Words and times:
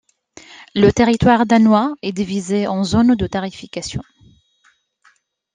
Le 0.73 0.89
territoire 0.89 1.45
danois 1.45 1.93
est 2.01 2.11
divisée 2.11 2.65
en 2.65 2.83
zones 2.83 3.13
de 3.13 3.27
tarification. 3.27 4.01